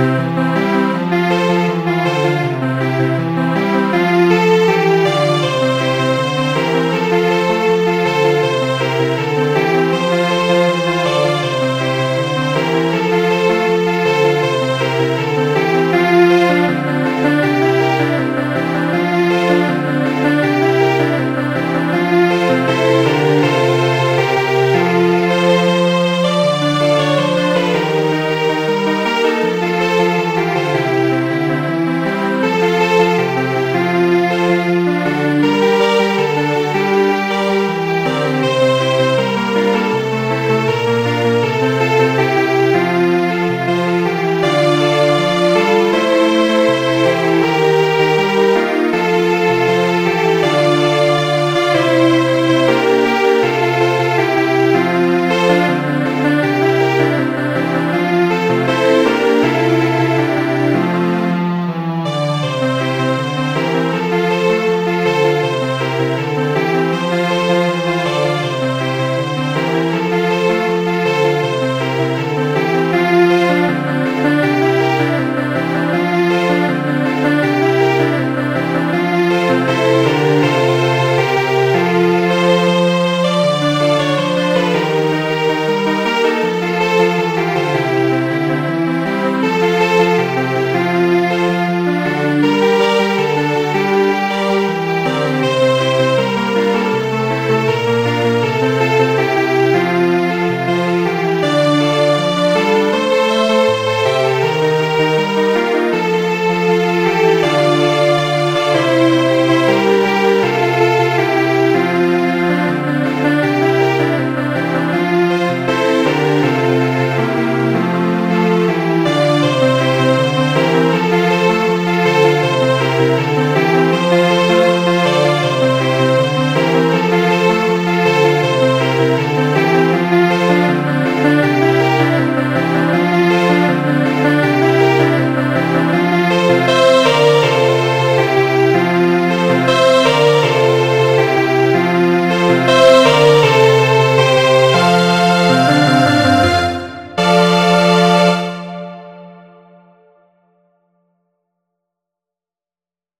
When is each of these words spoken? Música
Música 0.00 0.59